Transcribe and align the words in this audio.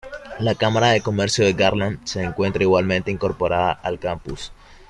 La 0.39 0.55
cámara 0.55 0.87
de 0.87 1.01
comercio 1.01 1.45
de 1.45 1.53
Garland 1.53 1.99
se 2.05 2.23
encuentra 2.23 2.63
igualmente 2.63 3.11
incorporada 3.11 3.71
al 3.83 3.99
campus. 3.99 4.51